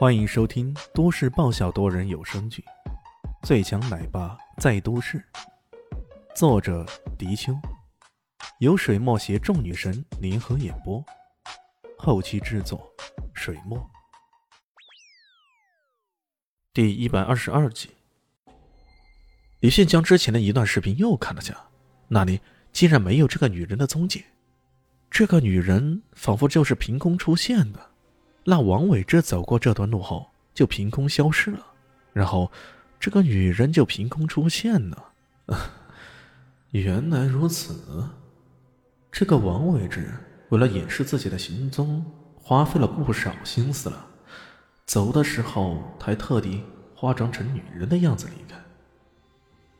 [0.00, 2.64] 欢迎收听都市爆笑多人有声剧
[3.46, 5.18] 《最强奶爸在都市》，
[6.34, 6.86] 作者：
[7.18, 7.52] 迪秋，
[8.60, 11.04] 由水墨携众女神联合演播，
[11.98, 12.90] 后期制作：
[13.34, 13.78] 水墨。
[16.72, 17.90] 第一百二十二集，
[19.60, 21.54] 李迅将之前的一段视频又看了下，
[22.08, 22.40] 那里
[22.72, 24.24] 竟然没有这个女人的踪迹。
[25.10, 27.89] 这个女人仿佛就是凭空出现的。
[28.44, 31.64] 那王伟之走过这段路后，就凭空消失了，
[32.12, 32.50] 然后
[32.98, 35.12] 这个女人就凭空出现了。
[36.72, 38.08] 原来如此，
[39.12, 40.12] 这个王伟之
[40.48, 42.04] 为了掩饰自己的行踪，
[42.36, 44.06] 花费了不少心思了。
[44.86, 46.62] 走的时候还特地
[46.94, 48.58] 化妆成女人的样子离开。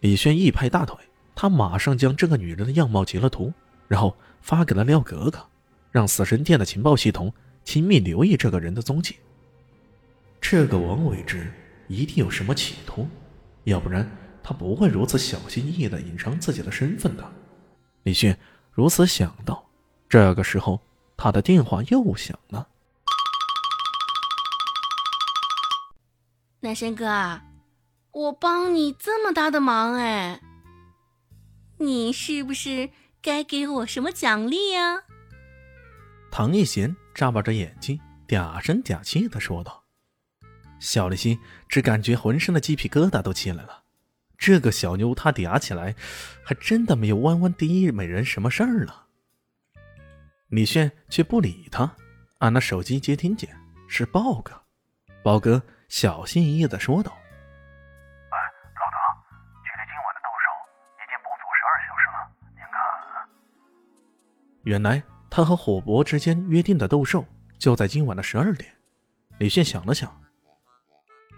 [0.00, 0.96] 李轩一拍大腿，
[1.34, 3.52] 他马上将这个女人的样貌截了图，
[3.88, 5.38] 然后发给了廖格格，
[5.90, 7.32] 让死神殿的情报系统。
[7.70, 9.14] 亲密留意这个人的踪迹。
[10.40, 11.52] 这个王伟之
[11.86, 13.06] 一定有什么企图，
[13.62, 14.10] 要不然
[14.42, 17.32] 他不会如此小心翼翼的隐藏自己的身份的。
[18.02, 18.36] 李迅
[18.72, 19.64] 如此想到。
[20.08, 20.80] 这个时候，
[21.16, 22.66] 他的电话又响了。
[26.58, 27.40] 男神哥，
[28.10, 30.40] 我帮你这么大的忙哎，
[31.78, 32.90] 你是不是
[33.22, 35.04] 该给我什么奖励呀？
[36.30, 36.96] 唐艺贤。
[37.12, 39.84] 眨巴着眼睛，嗲声嗲气的说道
[40.80, 43.82] ：“小丽心只感觉浑身的鸡皮疙瘩都起来了。
[44.38, 45.94] 这个小妞她嗲起来，
[46.42, 49.08] 还真的没有弯弯第一美人什么事儿了。”
[50.48, 51.94] 李炫却不理他，
[52.38, 53.54] 按了手机接听键，
[53.86, 54.58] 是豹哥。
[55.22, 57.12] 豹哥小心翼翼的说道
[58.32, 58.38] ：“哎，
[58.78, 58.96] 老大，
[59.62, 60.46] 距离今晚的斗兽
[60.96, 62.18] 已经不足十二小时了，
[62.54, 63.28] 您看。”
[64.64, 65.02] 原来。
[65.30, 67.24] 他和火伯之间约定的斗兽
[67.56, 68.68] 就在今晚的十二点。
[69.38, 70.20] 李炫想了想，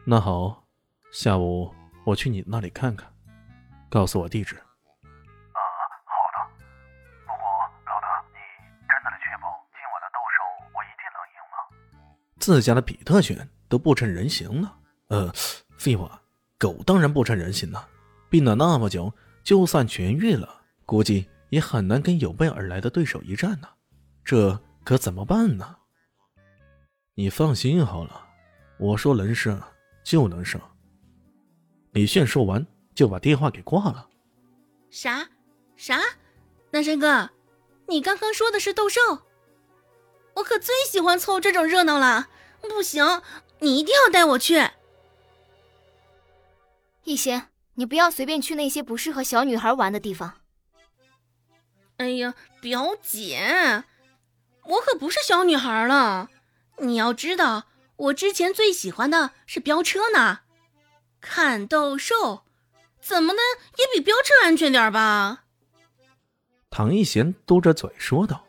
[0.04, 0.64] 那好，
[1.12, 1.72] 下午
[2.04, 3.06] 我去你那里看看，
[3.90, 4.56] 告诉我地址。
[4.56, 5.60] 啊，
[6.06, 6.50] 好的。
[7.20, 7.36] 不过
[7.84, 8.38] 老大，你
[8.88, 10.42] 真的能确保今晚的斗兽
[10.74, 11.54] 我一定能赢吗？
[12.40, 14.74] 自家的比特犬都不成人形了。
[15.08, 15.30] 呃，
[15.76, 16.20] 废话，
[16.58, 17.86] 狗当然不成人形了。
[18.30, 19.12] 病了那么久，
[19.44, 23.68] 就算痊愈了，估计也很难跟有备而来的对手一战呢。
[24.24, 25.76] 这可怎么办呢？
[27.14, 28.28] 你放心好了，
[28.78, 29.60] 我说能胜
[30.02, 30.60] 就能胜。
[31.92, 34.08] 李炫说完就把电话给挂了。
[34.90, 35.28] 啥？
[35.76, 36.00] 啥？
[36.70, 37.30] 南山哥，
[37.86, 39.00] 你刚刚说的是斗兽？
[40.34, 42.28] 我可最喜欢凑这种热闹了。
[42.62, 43.04] 不行，
[43.58, 44.70] 你一定要带我去。
[47.04, 50.40] 一贤，你不要随便去那些不适合小女孩玩的地方。
[51.98, 53.84] 哎呀，表姐。
[54.64, 56.28] 我可不是小女孩了，
[56.78, 57.64] 你要知道，
[57.96, 60.40] 我之前最喜欢的是飙车呢。
[61.20, 62.44] 看斗兽，
[63.00, 63.38] 怎么的
[63.78, 65.44] 也比飙车安全点吧？
[66.70, 68.44] 唐一贤嘟着嘴说道。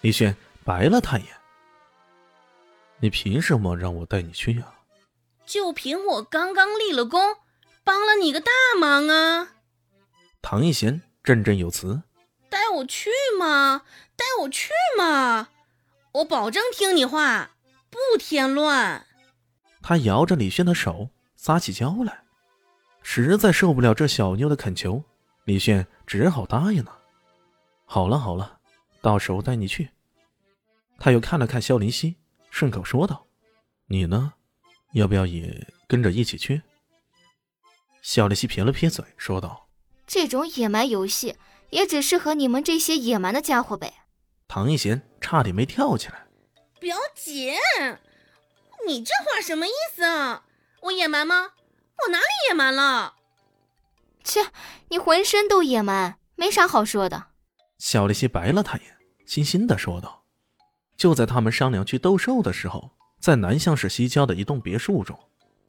[0.00, 1.32] 李轩白了他一眼
[3.00, 4.74] ：“你凭什么让我带你去啊？”
[5.46, 7.36] 就凭我刚刚立了功，
[7.84, 9.48] 帮了你个大忙啊！
[10.42, 12.02] 唐一贤振振有词。
[12.50, 13.82] 带我去嘛，
[14.18, 15.48] 带我去嘛！
[16.10, 17.52] 我保证听你话，
[17.88, 19.06] 不添乱。
[19.80, 22.24] 他摇着李轩的手，撒起娇来。
[23.00, 25.04] 实在受不了这小妞的恳求，
[25.44, 26.98] 李轩只好答应了。
[27.84, 28.58] 好了好了，
[29.00, 29.90] 到时候带你去。
[30.98, 32.16] 他又看了看肖林熙，
[32.50, 33.28] 顺口说道
[33.86, 34.34] ：“你呢，
[34.94, 36.62] 要不要也跟着一起去？”
[38.02, 39.68] 肖林熙撇了撇嘴，说道
[40.08, 41.36] ：“这种野蛮游戏。”
[41.70, 43.92] 也只适合你们这些野蛮的家伙呗！
[44.48, 46.26] 唐一贤差点没跳起来。
[46.80, 47.54] 表姐，
[48.86, 50.44] 你这话什么意思啊？
[50.80, 51.50] 我野蛮吗？
[52.06, 53.14] 我哪里野蛮了？
[54.24, 54.46] 切，
[54.88, 57.26] 你浑身都野蛮，没啥好说的。
[57.78, 60.24] 小丽西白了他一眼，轻轻的说道
[60.96, 65.18] ：“就在他们商量去斗兽的时候，在南向市西郊的一栋别墅中，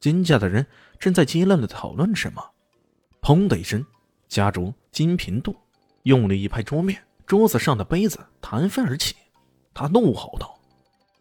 [0.00, 0.66] 金家的人
[0.98, 2.42] 正在激烈的讨论什么。
[3.20, 3.84] 砰的一声，
[4.28, 5.54] 家主金平度。”
[6.04, 9.14] 用力一拍桌面，桌子上的杯子弹飞而起。
[9.72, 10.58] 他怒吼道：“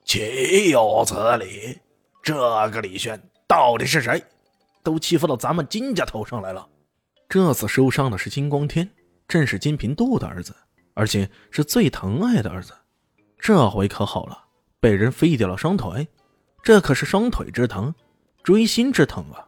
[0.04, 1.78] 岂有此理！
[2.24, 4.20] 这个李轩到底是谁？
[4.82, 6.68] 都欺负到咱们金家头上来了！
[7.30, 8.90] 这次受伤的是金光天，
[9.28, 10.56] 正是金平度的儿子，
[10.96, 12.74] 而且是最疼爱的儿子。
[13.38, 14.46] 这回可好了，
[14.80, 16.08] 被人废掉了双腿，
[16.64, 17.94] 这可是双腿之疼，
[18.42, 19.46] 锥心之疼啊！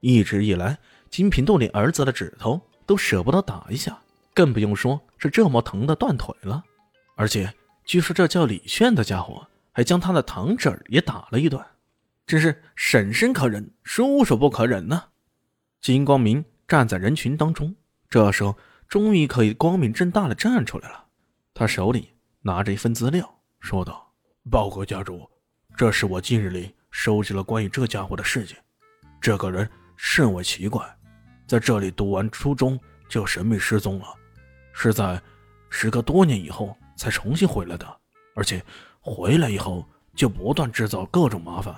[0.00, 0.76] 一直以来，
[1.10, 3.96] 金平度连儿子的指头都舍不得打一下。”
[4.34, 6.62] 更不用说是这么疼的断腿了，
[7.16, 7.52] 而且
[7.84, 11.62] 据说这叫李炫的家伙还将他的堂侄儿也打了一顿。
[12.26, 15.02] 真是婶婶可忍，叔叔不可忍呢。
[15.80, 17.74] 金光明站在人群当中，
[18.08, 18.56] 这时候
[18.88, 21.04] 终于可以光明正大的站出来了。
[21.52, 23.28] 他手里拿着一份资料，
[23.60, 24.10] 说道
[24.50, 25.28] ：“报告家主，
[25.76, 28.56] 这是我近日里收集了关于这家伙的事情。
[29.20, 30.88] 这个人甚为奇怪，
[31.46, 32.78] 在这里读完初中
[33.08, 34.06] 就神秘失踪了，
[34.72, 35.20] 是在
[35.70, 37.86] 时隔多年以后才重新回来的，
[38.34, 38.64] 而且
[39.00, 41.74] 回来以后就不断制造各种麻烦。”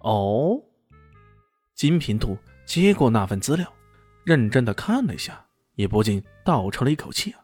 [0.00, 0.60] 哦，
[1.74, 3.70] 金平度接过那份资料，
[4.24, 7.38] 认真的看了一下，也不禁倒抽了一口气啊！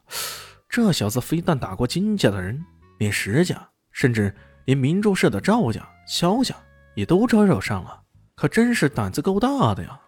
[0.69, 2.63] 这小子非但打过金家的人，
[2.97, 4.33] 连石家，甚至
[4.65, 6.55] 连明珠市的赵家、萧家
[6.95, 8.01] 也都招惹上了，
[8.35, 9.99] 可真是胆子够大的呀！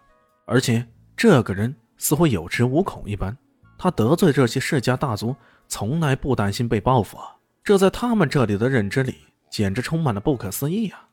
[0.46, 0.86] 而且
[1.16, 3.36] 这个人似乎有恃无恐一般，
[3.78, 5.36] 他得罪这些世家大族，
[5.68, 7.36] 从来不担心被报复啊！
[7.62, 9.16] 这在他们这里的认知里，
[9.50, 11.08] 简直充满了不可思议啊！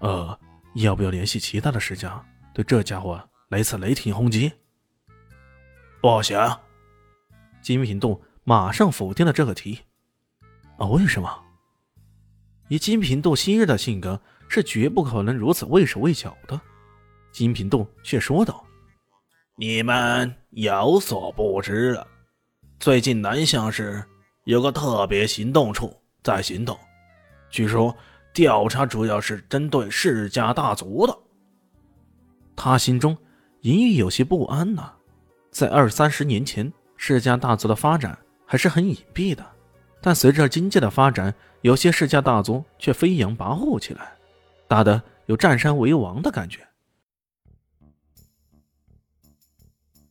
[0.00, 0.38] 呃。
[0.74, 2.24] 要不要联系其他的世家，
[2.54, 4.52] 对这家伙来次雷霆轰击？
[6.00, 6.38] 不行！
[7.60, 9.78] 金品度马上否定了这个提议。
[10.78, 11.42] 啊，为什么？
[12.68, 16.60] 以金品度昔日的性格，是绝不可能如此畏手畏脚的。
[17.32, 18.64] 金品度却说道
[19.60, 22.06] ：“你们有所不知了，
[22.78, 24.02] 最近南向市
[24.44, 26.74] 有个特别行动处在行动，
[27.50, 27.94] 据说……”
[28.32, 31.18] 调查主要是针对世家大族的，
[32.56, 33.14] 他心中
[33.62, 34.92] 隐隐有些不安呐。
[35.50, 38.16] 在二三十年前，世家大族的发展
[38.46, 39.44] 还是很隐蔽的，
[40.00, 44.12] 但随着经济的发展，有些世家大族却飞扬跋扈起来，
[44.68, 46.66] 大的有占山为王的感觉。